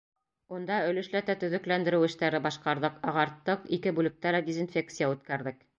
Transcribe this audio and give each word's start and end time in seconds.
Унда 0.59 0.77
өлөшләтә 0.85 1.35
төҙөкләндереү 1.43 2.07
эштәре 2.09 2.41
башҡарҙыҡ, 2.49 2.99
ағарттыҡ, 3.13 3.69
ике 3.79 3.97
бүлектә 4.01 4.37
лә 4.37 4.45
дезинфекция 4.51 5.17
үткәрҙек. 5.17 5.67